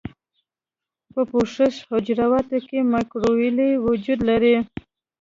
[1.13, 4.55] په پوښښي حجراتو کې مایکروویلې وجود لري.